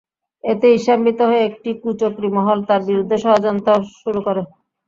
[0.43, 3.69] এতে ঈর্ষান্বিত হয়ে একটি কুচক্রী মহল তাঁর বিরুদ্ধে ষড়যন্ত্র
[4.01, 4.41] শুরু করে।